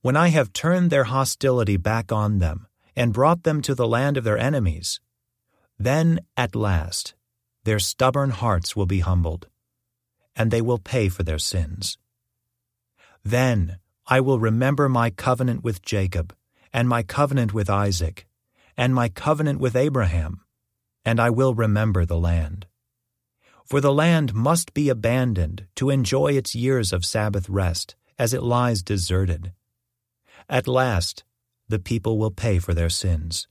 When 0.02 0.18
I 0.18 0.28
have 0.28 0.52
turned 0.52 0.90
their 0.90 1.06
hostility 1.06 1.78
back 1.78 2.12
on 2.12 2.40
them 2.40 2.68
and 2.98 3.14
brought 3.14 3.44
them 3.44 3.62
to 3.62 3.74
the 3.74 3.88
land 3.88 4.18
of 4.18 4.26
their 4.26 4.38
enemies, 4.38 5.00
then 5.80 6.20
at 6.36 6.54
last 6.54 7.14
their 7.64 7.80
stubborn 7.80 8.32
hearts 8.32 8.76
will 8.76 8.86
be 8.86 9.00
humbled, 9.00 9.48
and 10.36 10.52
they 10.52 10.62
will 10.62 10.78
pay 10.78 11.10
for 11.10 11.24
their 11.24 11.40
sins. 11.40 11.98
Then 13.24 13.80
I 14.08 14.20
will 14.20 14.40
remember 14.40 14.90
my 14.90 15.10
covenant 15.10 15.64
with 15.64 15.82
Jacob, 15.82 16.36
and 16.74 16.88
my 16.88 17.04
covenant 17.04 17.54
with 17.54 17.70
Isaac, 17.70 18.28
and 18.78 18.96
my 18.96 19.10
covenant 19.10 19.60
with 19.60 19.76
Abraham, 19.76 20.42
and 21.06 21.20
I 21.20 21.30
will 21.30 21.54
remember 21.54 22.06
the 22.06 22.18
land. 22.18 22.68
For 23.66 23.80
the 23.80 23.94
land 23.94 24.34
must 24.34 24.74
be 24.74 24.90
abandoned 24.90 25.68
to 25.76 25.90
enjoy 25.90 26.34
its 26.34 26.56
years 26.56 26.92
of 26.92 27.06
Sabbath 27.06 27.48
rest 27.50 27.96
as 28.18 28.34
it 28.34 28.44
lies 28.44 28.84
deserted. 28.84 29.54
At 30.50 30.68
last, 30.68 31.24
the 31.68 31.80
people 31.80 32.18
will 32.18 32.32
pay 32.32 32.60
for 32.60 32.74
their 32.74 32.90
sins. 32.90 33.48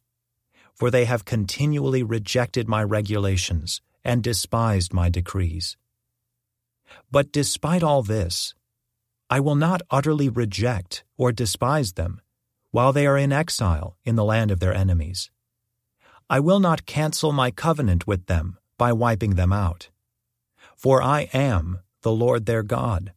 For 0.74 0.90
they 0.90 1.06
have 1.06 1.24
continually 1.24 2.02
rejected 2.02 2.68
my 2.68 2.82
regulations 2.82 3.80
and 4.04 4.22
despised 4.22 4.92
my 4.92 5.08
decrees. 5.08 5.76
But 7.10 7.32
despite 7.32 7.82
all 7.82 8.02
this, 8.02 8.54
I 9.28 9.40
will 9.40 9.54
not 9.54 9.82
utterly 9.90 10.28
reject 10.28 11.04
or 11.16 11.32
despise 11.32 11.92
them 11.92 12.20
while 12.72 12.92
they 12.92 13.06
are 13.06 13.18
in 13.18 13.32
exile 13.32 13.96
in 14.04 14.16
the 14.16 14.24
land 14.24 14.50
of 14.50 14.60
their 14.60 14.74
enemies. 14.74 15.30
I 16.28 16.40
will 16.40 16.60
not 16.60 16.86
cancel 16.86 17.32
my 17.32 17.50
covenant 17.50 18.06
with 18.06 18.26
them 18.26 18.58
by 18.78 18.92
wiping 18.92 19.34
them 19.34 19.52
out. 19.52 19.90
For 20.76 21.02
I 21.02 21.28
am 21.32 21.80
the 22.02 22.12
Lord 22.12 22.46
their 22.46 22.62
God. 22.62 23.12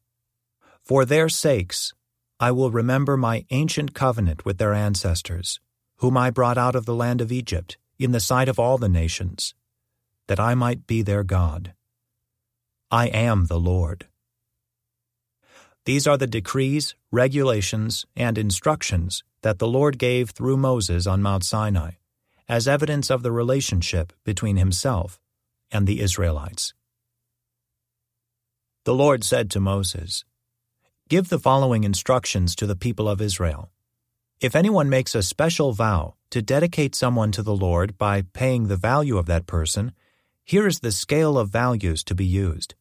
For 0.83 1.05
their 1.05 1.29
sakes, 1.29 1.93
I 2.39 2.51
will 2.51 2.71
remember 2.71 3.15
my 3.15 3.45
ancient 3.51 3.93
covenant 3.93 4.43
with 4.43 4.57
their 4.57 4.73
ancestors, 4.73 5.59
whom 5.97 6.17
I 6.17 6.29
brought 6.31 6.57
out 6.57 6.75
of 6.75 6.85
the 6.85 6.95
land 6.95 7.21
of 7.21 7.31
Egypt 7.31 7.77
in 7.97 8.11
the 8.11 8.19
sight 8.19 8.49
of 8.49 8.59
all 8.59 8.77
the 8.77 8.89
nations, 8.89 9.53
that 10.27 10.39
I 10.39 10.55
might 10.55 10.85
be 10.87 11.01
their 11.01 11.23
God. 11.23 11.73
I 12.93 13.07
am 13.07 13.45
the 13.45 13.59
Lord. 13.59 14.05
These 15.85 16.05
are 16.05 16.15
the 16.15 16.27
decrees, 16.27 16.93
regulations, 17.11 18.05
and 18.15 18.37
instructions 18.37 19.23
that 19.41 19.57
the 19.57 19.67
Lord 19.67 19.97
gave 19.97 20.29
through 20.29 20.57
Moses 20.57 21.07
on 21.07 21.23
Mount 21.23 21.43
Sinai, 21.43 21.93
as 22.47 22.67
evidence 22.67 23.09
of 23.09 23.23
the 23.23 23.31
relationship 23.31 24.13
between 24.23 24.57
himself 24.57 25.19
and 25.71 25.87
the 25.87 26.01
Israelites. 26.01 26.75
The 28.83 28.93
Lord 28.93 29.23
said 29.23 29.49
to 29.49 29.59
Moses, 29.59 30.23
Give 31.09 31.29
the 31.29 31.39
following 31.39 31.83
instructions 31.83 32.55
to 32.57 32.67
the 32.67 32.75
people 32.75 33.09
of 33.09 33.21
Israel. 33.21 33.71
If 34.39 34.55
anyone 34.55 34.87
makes 34.87 35.15
a 35.15 35.23
special 35.23 35.71
vow 35.71 36.13
to 36.29 36.43
dedicate 36.43 36.93
someone 36.93 37.31
to 37.31 37.41
the 37.41 37.55
Lord 37.55 37.97
by 37.97 38.21
paying 38.21 38.67
the 38.67 38.77
value 38.77 39.17
of 39.17 39.25
that 39.25 39.47
person, 39.47 39.93
here 40.43 40.67
is 40.67 40.81
the 40.81 40.91
scale 40.91 41.39
of 41.39 41.49
values 41.49 42.03
to 42.03 42.13
be 42.13 42.25
used. 42.25 42.75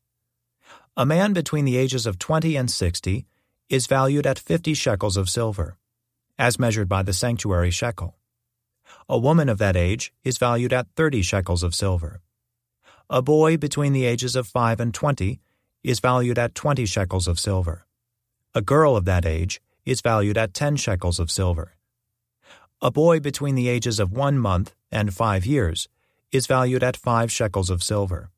A 0.94 1.06
man 1.06 1.32
between 1.32 1.64
the 1.64 1.78
ages 1.78 2.04
of 2.04 2.18
20 2.18 2.54
and 2.54 2.70
60 2.70 3.25
is 3.70 3.87
valued 3.87 4.26
at 4.26 4.38
50 4.38 4.75
shekels 4.75 5.16
of 5.16 5.30
silver, 5.30 5.78
as 6.38 6.58
measured 6.58 6.87
by 6.87 7.02
the 7.02 7.14
sanctuary 7.14 7.70
shekel. 7.70 8.14
A 9.08 9.16
woman 9.16 9.49
of 9.49 9.56
that 9.56 9.75
age 9.75 10.12
is 10.22 10.37
valued 10.37 10.70
at 10.70 10.88
30 10.94 11.22
shekels 11.22 11.62
of 11.62 11.75
silver. 11.75 12.20
A 13.08 13.22
boy 13.22 13.56
between 13.56 13.94
the 13.94 14.04
ages 14.04 14.37
of 14.37 14.46
5 14.46 14.80
and 14.80 14.92
20 14.92 15.40
is 15.82 15.99
valued 15.99 16.38
at 16.38 16.54
20 16.54 16.84
shekels 16.84 17.26
of 17.26 17.40
silver. 17.40 17.87
A 18.54 18.61
girl 18.61 18.94
of 18.94 19.06
that 19.06 19.25
age 19.25 19.62
is 19.87 20.02
valued 20.02 20.37
at 20.37 20.52
10 20.52 20.76
shekels 20.76 21.18
of 21.18 21.30
silver. 21.30 21.75
A 22.82 22.90
boy 22.90 23.18
between 23.18 23.54
the 23.54 23.68
ages 23.70 23.99
of 23.99 24.12
one 24.12 24.38
month 24.38 24.75
and 24.90 25.14
five 25.14 25.46
years 25.46 25.88
is 26.32 26.46
valued 26.46 26.82
at 26.82 26.99
five 26.99 27.32
shekels 27.32 27.70
of 27.70 27.82
silver. 27.82 28.30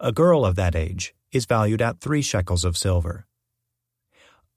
A 0.00 0.10
girl 0.10 0.44
of 0.44 0.56
that 0.56 0.74
age 0.74 1.14
is 1.36 1.46
valued 1.46 1.82
at 1.82 2.00
three 2.00 2.22
shekels 2.22 2.64
of 2.64 2.76
silver. 2.76 3.26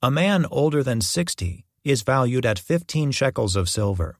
A 0.02 0.10
man 0.10 0.46
older 0.50 0.82
than 0.82 1.02
60 1.02 1.66
is 1.84 2.02
valued 2.02 2.46
at 2.46 2.58
15 2.58 3.12
shekels 3.12 3.56
of 3.56 3.70
silver. 3.70 4.18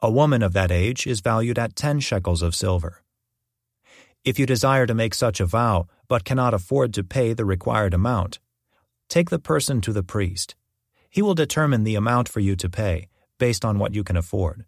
A 0.00 0.10
woman 0.10 0.42
of 0.42 0.52
that 0.52 0.70
age 0.70 1.06
is 1.06 1.20
valued 1.20 1.58
at 1.58 1.74
10 1.74 2.00
shekels 2.00 2.42
of 2.42 2.54
silver. 2.54 3.02
If 4.24 4.38
you 4.38 4.46
desire 4.46 4.86
to 4.86 4.94
make 4.94 5.14
such 5.14 5.40
a 5.40 5.46
vow, 5.46 5.86
but 6.08 6.24
cannot 6.24 6.54
afford 6.54 6.92
to 6.94 7.02
pay 7.02 7.32
the 7.32 7.44
required 7.44 7.94
amount, 7.94 8.38
take 9.08 9.30
the 9.30 9.38
person 9.38 9.80
to 9.80 9.92
the 9.92 10.02
priest. 10.02 10.54
He 11.08 11.22
will 11.22 11.34
determine 11.34 11.84
the 11.84 11.96
amount 11.96 12.28
for 12.28 12.40
you 12.40 12.54
to 12.56 12.68
pay, 12.68 13.08
based 13.38 13.64
on 13.64 13.78
what 13.78 13.94
you 13.94 14.04
can 14.04 14.16
afford. 14.16 14.66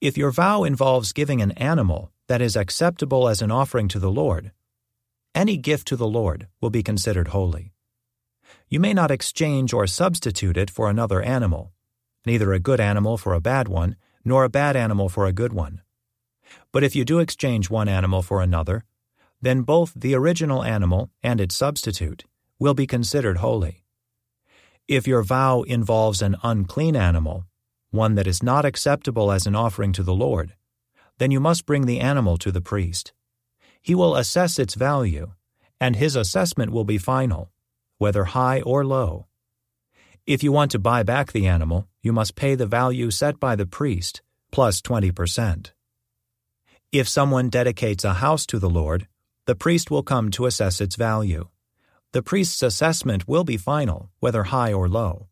If 0.00 0.18
your 0.18 0.30
vow 0.30 0.64
involves 0.64 1.12
giving 1.12 1.40
an 1.40 1.52
animal 1.52 2.12
that 2.26 2.42
is 2.42 2.56
acceptable 2.56 3.28
as 3.28 3.42
an 3.42 3.50
offering 3.50 3.88
to 3.88 3.98
the 3.98 4.10
Lord, 4.10 4.52
any 5.38 5.56
gift 5.56 5.86
to 5.86 5.94
the 5.94 6.08
Lord 6.08 6.48
will 6.60 6.68
be 6.68 6.82
considered 6.82 7.28
holy. 7.28 7.72
You 8.68 8.80
may 8.80 8.92
not 8.92 9.12
exchange 9.12 9.72
or 9.72 9.86
substitute 9.86 10.56
it 10.56 10.68
for 10.68 10.90
another 10.90 11.22
animal, 11.22 11.72
neither 12.26 12.52
a 12.52 12.58
good 12.58 12.80
animal 12.80 13.16
for 13.16 13.34
a 13.34 13.40
bad 13.40 13.68
one, 13.68 13.94
nor 14.24 14.42
a 14.42 14.48
bad 14.48 14.74
animal 14.74 15.08
for 15.08 15.26
a 15.26 15.32
good 15.32 15.52
one. 15.52 15.82
But 16.72 16.82
if 16.82 16.96
you 16.96 17.04
do 17.04 17.20
exchange 17.20 17.70
one 17.70 17.86
animal 17.88 18.20
for 18.20 18.42
another, 18.42 18.82
then 19.40 19.62
both 19.62 19.92
the 19.94 20.16
original 20.16 20.64
animal 20.64 21.08
and 21.22 21.40
its 21.40 21.56
substitute 21.56 22.24
will 22.58 22.74
be 22.74 22.88
considered 22.88 23.36
holy. 23.36 23.84
If 24.88 25.06
your 25.06 25.22
vow 25.22 25.62
involves 25.62 26.20
an 26.20 26.34
unclean 26.42 26.96
animal, 26.96 27.44
one 27.92 28.16
that 28.16 28.26
is 28.26 28.42
not 28.42 28.64
acceptable 28.64 29.30
as 29.30 29.46
an 29.46 29.54
offering 29.54 29.92
to 29.92 30.02
the 30.02 30.14
Lord, 30.14 30.56
then 31.18 31.30
you 31.30 31.38
must 31.38 31.64
bring 31.64 31.86
the 31.86 32.00
animal 32.00 32.38
to 32.38 32.50
the 32.50 32.60
priest. 32.60 33.12
He 33.80 33.94
will 33.94 34.16
assess 34.16 34.58
its 34.58 34.74
value, 34.74 35.32
and 35.80 35.96
his 35.96 36.16
assessment 36.16 36.72
will 36.72 36.84
be 36.84 36.98
final, 36.98 37.50
whether 37.98 38.24
high 38.24 38.60
or 38.60 38.84
low. 38.84 39.26
If 40.26 40.42
you 40.42 40.52
want 40.52 40.70
to 40.72 40.78
buy 40.78 41.02
back 41.02 41.32
the 41.32 41.46
animal, 41.46 41.88
you 42.02 42.12
must 42.12 42.34
pay 42.34 42.54
the 42.54 42.66
value 42.66 43.10
set 43.10 43.40
by 43.40 43.56
the 43.56 43.66
priest, 43.66 44.22
plus 44.50 44.82
20%. 44.82 45.70
If 46.92 47.08
someone 47.08 47.50
dedicates 47.50 48.04
a 48.04 48.14
house 48.14 48.46
to 48.46 48.58
the 48.58 48.70
Lord, 48.70 49.08
the 49.46 49.54
priest 49.54 49.90
will 49.90 50.02
come 50.02 50.30
to 50.32 50.46
assess 50.46 50.80
its 50.80 50.96
value. 50.96 51.48
The 52.12 52.22
priest's 52.22 52.62
assessment 52.62 53.28
will 53.28 53.44
be 53.44 53.56
final, 53.56 54.10
whether 54.20 54.44
high 54.44 54.72
or 54.72 54.88
low. 54.88 55.28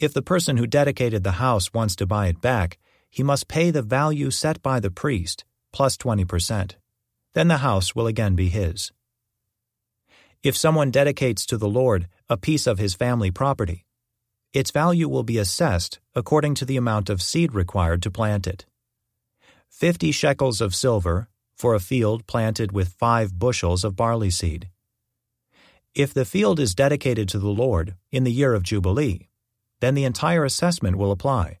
If 0.00 0.12
the 0.12 0.22
person 0.22 0.56
who 0.56 0.66
dedicated 0.66 1.22
the 1.22 1.38
house 1.42 1.72
wants 1.72 1.96
to 1.96 2.06
buy 2.06 2.26
it 2.26 2.40
back, 2.40 2.78
he 3.10 3.22
must 3.22 3.48
pay 3.48 3.70
the 3.70 3.82
value 3.82 4.30
set 4.30 4.60
by 4.62 4.80
the 4.80 4.90
priest, 4.90 5.44
plus 5.72 5.96
20%. 5.96 6.74
Then 7.34 7.48
the 7.48 7.58
house 7.58 7.94
will 7.94 8.06
again 8.06 8.34
be 8.34 8.48
his. 8.48 8.92
If 10.42 10.56
someone 10.56 10.90
dedicates 10.90 11.46
to 11.46 11.56
the 11.56 11.68
Lord 11.68 12.08
a 12.28 12.36
piece 12.36 12.66
of 12.66 12.78
his 12.78 12.94
family 12.94 13.30
property, 13.30 13.84
its 14.52 14.70
value 14.70 15.08
will 15.08 15.24
be 15.24 15.38
assessed 15.38 16.00
according 16.14 16.54
to 16.56 16.64
the 16.64 16.76
amount 16.76 17.10
of 17.10 17.20
seed 17.20 17.52
required 17.54 18.02
to 18.02 18.10
plant 18.10 18.46
it 18.46 18.66
fifty 19.74 20.12
shekels 20.12 20.60
of 20.60 20.72
silver 20.72 21.28
for 21.56 21.74
a 21.74 21.80
field 21.80 22.24
planted 22.28 22.70
with 22.70 22.94
five 22.94 23.36
bushels 23.36 23.82
of 23.82 23.96
barley 23.96 24.30
seed. 24.30 24.68
If 25.96 26.14
the 26.14 26.24
field 26.24 26.60
is 26.60 26.76
dedicated 26.76 27.28
to 27.30 27.40
the 27.40 27.48
Lord 27.48 27.96
in 28.12 28.22
the 28.22 28.32
year 28.32 28.54
of 28.54 28.62
Jubilee, 28.62 29.28
then 29.80 29.94
the 29.94 30.04
entire 30.04 30.44
assessment 30.44 30.96
will 30.96 31.10
apply. 31.10 31.58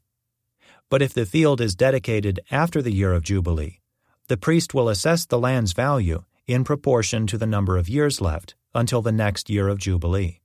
But 0.88 1.02
if 1.02 1.12
the 1.12 1.26
field 1.26 1.60
is 1.60 1.74
dedicated 1.74 2.38
after 2.52 2.80
the 2.80 2.92
year 2.92 3.12
of 3.12 3.24
Jubilee, 3.24 3.80
the 4.28 4.36
priest 4.36 4.72
will 4.72 4.88
assess 4.88 5.26
the 5.26 5.38
land's 5.38 5.72
value 5.72 6.24
in 6.46 6.64
proportion 6.64 7.26
to 7.26 7.36
the 7.36 7.46
number 7.46 7.76
of 7.76 7.88
years 7.88 8.20
left 8.20 8.54
until 8.74 9.02
the 9.02 9.12
next 9.12 9.50
year 9.50 9.68
of 9.68 9.78
Jubilee. 9.78 10.40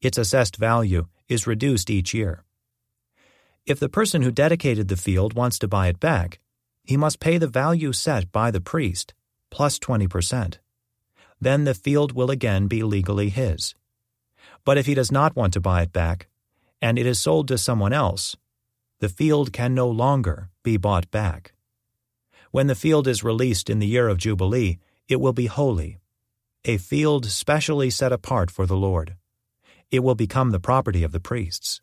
Its 0.00 0.18
assessed 0.18 0.56
value 0.56 1.06
is 1.28 1.46
reduced 1.46 1.90
each 1.90 2.14
year. 2.14 2.44
If 3.66 3.80
the 3.80 3.88
person 3.88 4.22
who 4.22 4.30
dedicated 4.30 4.88
the 4.88 4.96
field 4.96 5.34
wants 5.34 5.58
to 5.58 5.68
buy 5.68 5.88
it 5.88 6.00
back, 6.00 6.40
he 6.84 6.96
must 6.96 7.20
pay 7.20 7.36
the 7.36 7.48
value 7.48 7.92
set 7.92 8.30
by 8.32 8.50
the 8.50 8.60
priest, 8.60 9.12
plus 9.50 9.78
20%. 9.78 10.58
Then 11.40 11.64
the 11.64 11.74
field 11.74 12.12
will 12.12 12.30
again 12.30 12.68
be 12.68 12.82
legally 12.82 13.28
his. 13.28 13.74
But 14.64 14.78
if 14.78 14.86
he 14.86 14.94
does 14.94 15.12
not 15.12 15.36
want 15.36 15.52
to 15.54 15.60
buy 15.60 15.82
it 15.82 15.92
back, 15.92 16.28
and 16.80 16.98
it 16.98 17.06
is 17.06 17.18
sold 17.18 17.48
to 17.48 17.58
someone 17.58 17.92
else, 17.92 18.36
the 19.00 19.08
field 19.08 19.52
can 19.52 19.74
no 19.74 19.88
longer 19.88 20.48
be 20.62 20.76
bought 20.76 21.10
back. 21.10 21.52
When 22.50 22.66
the 22.66 22.74
field 22.74 23.08
is 23.08 23.24
released 23.24 23.68
in 23.68 23.78
the 23.78 23.86
year 23.86 24.08
of 24.08 24.18
Jubilee, 24.18 24.78
it 25.08 25.20
will 25.20 25.32
be 25.32 25.46
holy, 25.46 25.98
a 26.64 26.78
field 26.78 27.26
specially 27.26 27.90
set 27.90 28.12
apart 28.12 28.50
for 28.50 28.66
the 28.66 28.76
Lord. 28.76 29.16
It 29.90 30.00
will 30.00 30.14
become 30.14 30.50
the 30.50 30.60
property 30.60 31.04
of 31.04 31.12
the 31.12 31.20
priests. 31.20 31.80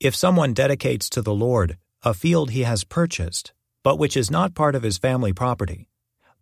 If 0.00 0.16
someone 0.16 0.54
dedicates 0.54 1.08
to 1.10 1.22
the 1.22 1.34
Lord 1.34 1.76
a 2.02 2.14
field 2.14 2.50
he 2.50 2.62
has 2.62 2.82
purchased, 2.82 3.52
but 3.84 3.98
which 3.98 4.16
is 4.16 4.30
not 4.30 4.54
part 4.54 4.74
of 4.74 4.82
his 4.82 4.98
family 4.98 5.32
property, 5.32 5.88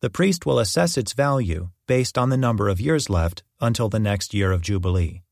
the 0.00 0.08
priest 0.08 0.46
will 0.46 0.58
assess 0.58 0.96
its 0.96 1.12
value 1.12 1.70
based 1.86 2.16
on 2.16 2.30
the 2.30 2.36
number 2.36 2.68
of 2.68 2.80
years 2.80 3.10
left 3.10 3.42
until 3.60 3.88
the 3.88 3.98
next 3.98 4.32
year 4.32 4.52
of 4.52 4.62
Jubilee. 4.62 5.22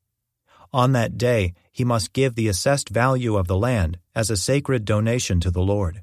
On 0.73 0.93
that 0.93 1.17
day, 1.17 1.55
he 1.73 1.85
must 1.85 2.13
give 2.13 2.35
the 2.35 2.49
assessed 2.49 2.91
value 2.91 3.37
of 3.37 3.47
the 3.47 3.57
land 3.57 3.99
as 4.15 4.29
a 4.29 4.37
sacred 4.37 4.85
donation 4.85 5.41
to 5.41 5.51
the 5.51 5.63
Lord. 5.63 6.03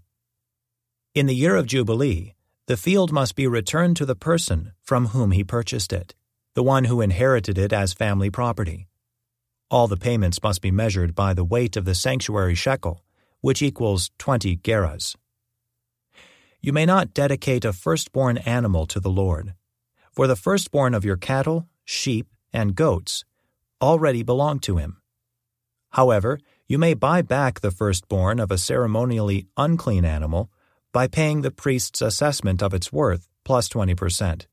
In 1.15 1.27
the 1.27 1.33
year 1.33 1.55
of 1.55 1.65
Jubilee, 1.65 2.33
the 2.67 2.75
field 2.75 3.13
must 3.13 3.37
be 3.37 3.47
returned 3.47 3.95
to 3.95 4.05
the 4.05 4.17
person 4.17 4.73
from 4.83 5.07
whom 5.07 5.31
he 5.31 5.45
purchased 5.45 5.93
it, 5.93 6.13
the 6.55 6.63
one 6.63 6.83
who 6.83 6.99
inherited 6.99 7.57
it 7.57 7.71
as 7.71 7.93
family 7.93 8.29
property. 8.29 8.89
All 9.71 9.87
the 9.87 9.95
payments 9.95 10.43
must 10.43 10.61
be 10.61 10.71
measured 10.71 11.15
by 11.15 11.33
the 11.33 11.45
weight 11.45 11.77
of 11.77 11.85
the 11.85 11.95
sanctuary 11.95 12.53
shekel, 12.53 13.01
which 13.39 13.61
equals 13.61 14.11
20 14.17 14.57
gerahs. 14.57 15.15
You 16.59 16.73
may 16.73 16.85
not 16.85 17.13
dedicate 17.13 17.63
a 17.63 17.71
firstborn 17.71 18.39
animal 18.39 18.85
to 18.87 18.99
the 18.99 19.09
Lord, 19.09 19.53
for 20.11 20.27
the 20.27 20.35
firstborn 20.35 20.93
of 20.93 21.05
your 21.05 21.15
cattle, 21.15 21.69
sheep, 21.85 22.27
and 22.51 22.75
goats 22.75 23.23
already 23.81 24.21
belong 24.21 24.59
to 24.59 24.75
him. 24.75 24.97
However, 25.91 26.39
you 26.67 26.77
may 26.77 26.93
buy 26.93 27.21
back 27.21 27.61
the 27.61 27.71
firstborn 27.71 28.37
of 28.37 28.51
a 28.51 28.57
ceremonially 28.57 29.47
unclean 29.55 30.03
animal 30.03 30.51
by 30.95 31.07
paying 31.07 31.41
the 31.41 31.51
priest's 31.51 32.01
assessment 32.01 32.63
of 32.63 32.73
its 32.73 32.89
worth 32.89 33.27
plus 33.43 33.67
20%. 33.67 34.45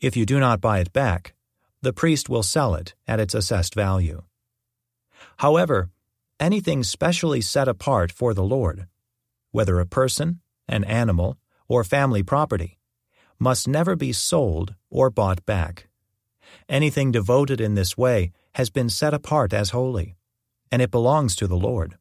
If 0.00 0.16
you 0.16 0.26
do 0.26 0.40
not 0.40 0.60
buy 0.60 0.80
it 0.80 0.92
back, 0.92 1.34
the 1.82 1.92
priest 1.92 2.28
will 2.28 2.42
sell 2.42 2.74
it 2.74 2.96
at 3.06 3.20
its 3.20 3.32
assessed 3.32 3.76
value. 3.76 4.22
However, 5.36 5.90
anything 6.40 6.82
specially 6.82 7.40
set 7.40 7.68
apart 7.68 8.10
for 8.10 8.34
the 8.34 8.42
Lord, 8.42 8.88
whether 9.52 9.78
a 9.78 9.86
person, 9.86 10.40
an 10.66 10.82
animal, 10.82 11.38
or 11.68 11.84
family 11.84 12.24
property, 12.24 12.80
must 13.38 13.68
never 13.68 13.94
be 13.94 14.12
sold 14.12 14.74
or 14.90 15.10
bought 15.10 15.46
back. 15.46 15.86
Anything 16.68 17.12
devoted 17.12 17.60
in 17.60 17.76
this 17.76 17.96
way 17.96 18.32
has 18.56 18.68
been 18.68 18.88
set 18.88 19.14
apart 19.14 19.52
as 19.52 19.70
holy, 19.70 20.16
and 20.72 20.82
it 20.82 20.90
belongs 20.90 21.36
to 21.36 21.46
the 21.46 21.62
Lord. 21.70 21.98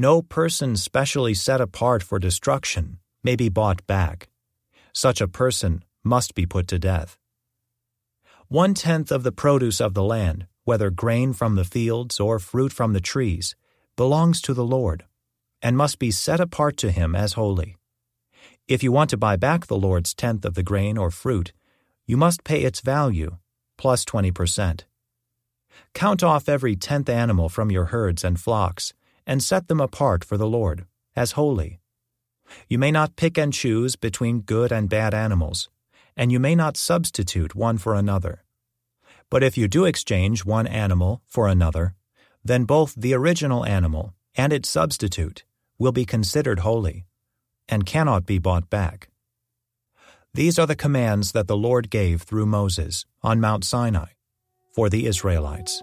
No 0.00 0.22
person 0.22 0.76
specially 0.76 1.34
set 1.34 1.60
apart 1.60 2.04
for 2.04 2.20
destruction 2.20 3.00
may 3.24 3.34
be 3.34 3.48
bought 3.48 3.84
back. 3.88 4.28
Such 4.92 5.20
a 5.20 5.26
person 5.26 5.82
must 6.04 6.36
be 6.36 6.46
put 6.46 6.68
to 6.68 6.78
death. 6.78 7.18
One 8.46 8.74
tenth 8.74 9.10
of 9.10 9.24
the 9.24 9.32
produce 9.32 9.80
of 9.80 9.94
the 9.94 10.04
land, 10.04 10.46
whether 10.62 10.90
grain 10.90 11.32
from 11.32 11.56
the 11.56 11.64
fields 11.64 12.20
or 12.20 12.38
fruit 12.38 12.72
from 12.72 12.92
the 12.92 13.00
trees, 13.00 13.56
belongs 13.96 14.40
to 14.42 14.54
the 14.54 14.64
Lord, 14.64 15.04
and 15.60 15.76
must 15.76 15.98
be 15.98 16.12
set 16.12 16.38
apart 16.38 16.76
to 16.76 16.92
him 16.92 17.16
as 17.16 17.32
holy. 17.32 17.76
If 18.68 18.84
you 18.84 18.92
want 18.92 19.10
to 19.10 19.16
buy 19.16 19.34
back 19.34 19.66
the 19.66 19.76
Lord's 19.76 20.14
tenth 20.14 20.44
of 20.44 20.54
the 20.54 20.62
grain 20.62 20.96
or 20.96 21.10
fruit, 21.10 21.52
you 22.06 22.16
must 22.16 22.44
pay 22.44 22.62
its 22.62 22.80
value, 22.80 23.38
plus 23.76 24.04
20%. 24.04 24.82
Count 25.92 26.22
off 26.22 26.48
every 26.48 26.76
tenth 26.76 27.08
animal 27.08 27.48
from 27.48 27.72
your 27.72 27.86
herds 27.86 28.22
and 28.22 28.38
flocks, 28.38 28.94
and 29.28 29.42
set 29.42 29.68
them 29.68 29.80
apart 29.80 30.24
for 30.24 30.38
the 30.38 30.48
Lord, 30.48 30.86
as 31.14 31.32
holy. 31.32 31.80
You 32.66 32.78
may 32.78 32.90
not 32.90 33.14
pick 33.14 33.36
and 33.36 33.52
choose 33.52 33.94
between 33.94 34.40
good 34.40 34.72
and 34.72 34.88
bad 34.88 35.12
animals, 35.12 35.68
and 36.16 36.32
you 36.32 36.40
may 36.40 36.54
not 36.54 36.78
substitute 36.78 37.54
one 37.54 37.76
for 37.76 37.94
another. 37.94 38.42
But 39.30 39.42
if 39.42 39.58
you 39.58 39.68
do 39.68 39.84
exchange 39.84 40.46
one 40.46 40.66
animal 40.66 41.20
for 41.26 41.46
another, 41.46 41.94
then 42.42 42.64
both 42.64 42.94
the 42.96 43.12
original 43.12 43.66
animal 43.66 44.14
and 44.34 44.50
its 44.50 44.70
substitute 44.70 45.44
will 45.78 45.92
be 45.92 46.06
considered 46.06 46.60
holy, 46.60 47.04
and 47.68 47.84
cannot 47.84 48.24
be 48.24 48.38
bought 48.38 48.70
back. 48.70 49.10
These 50.32 50.58
are 50.58 50.66
the 50.66 50.74
commands 50.74 51.32
that 51.32 51.48
the 51.48 51.56
Lord 51.56 51.90
gave 51.90 52.22
through 52.22 52.46
Moses 52.46 53.04
on 53.22 53.40
Mount 53.40 53.64
Sinai 53.64 54.12
for 54.72 54.88
the 54.88 55.06
Israelites. 55.06 55.82